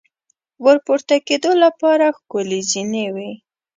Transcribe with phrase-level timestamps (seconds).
[0.63, 3.31] ور پورته کېدو لپاره ښکلې زینې وې.